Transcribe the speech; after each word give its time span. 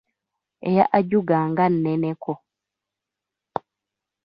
Eya 0.67 0.85
Ajuga 0.97 1.35
nga 1.49 1.65
nneneko! 1.73 2.33